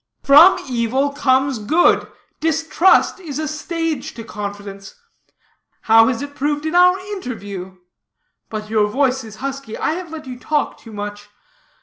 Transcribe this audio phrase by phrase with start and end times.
[0.23, 2.11] "From evil comes good.
[2.39, 4.95] Distrust is a stage to confidence.
[5.81, 7.77] How has it proved in our interview?
[8.49, 11.29] But your voice is husky; I have let you talk too much.